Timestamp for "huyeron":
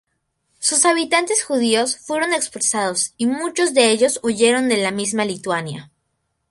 4.23-4.67